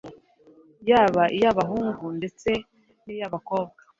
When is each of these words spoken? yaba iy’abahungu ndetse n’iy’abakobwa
yaba 0.89 1.23
iy’abahungu 1.35 2.05
ndetse 2.19 2.49
n’iy’abakobwa 3.05 3.79